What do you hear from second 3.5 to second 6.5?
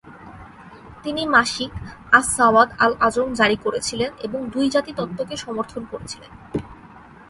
করেছিলেন এবং দুই জাতি তত্ত্বকে সমর্থন করেছিলেন।